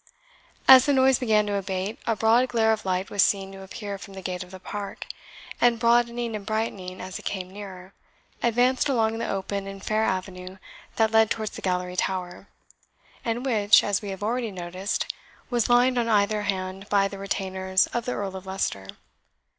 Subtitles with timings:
[0.67, 3.99] As the noise began to abate, a broad glare of light was seen to appear
[3.99, 5.05] from the gate of the Park,
[5.61, 7.93] and broadening and brightening as it came nearer,
[8.41, 10.57] advanced along the open and fair avenue
[10.95, 12.47] that led towards the Gallery tower;
[13.23, 15.05] and which, as we have already noticed,
[15.51, 18.87] was lined on either hand by the retainers of the Earl of Leicester.